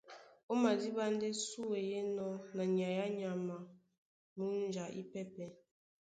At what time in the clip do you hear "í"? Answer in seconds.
1.89-1.93